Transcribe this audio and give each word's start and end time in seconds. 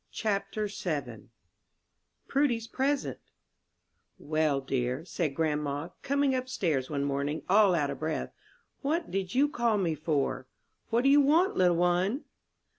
CHAPTER 0.11 0.65
VII 0.65 1.29
PRUDY'S 2.27 2.67
PRESENT 2.69 3.19
"Well, 4.17 4.59
dear," 4.59 5.05
said 5.05 5.35
grandma, 5.35 5.89
coming 6.01 6.33
up 6.33 6.49
stairs 6.49 6.89
one 6.89 7.03
morning, 7.03 7.43
all 7.47 7.75
out 7.75 7.91
of 7.91 7.99
breath, 7.99 8.31
"what 8.81 9.11
did 9.11 9.35
you 9.35 9.47
call 9.47 9.77
me 9.77 9.93
for? 9.93 10.47
What 10.89 11.03
do 11.03 11.09
you 11.11 11.21
want, 11.21 11.55
little 11.55 11.77
one?" 11.77 12.23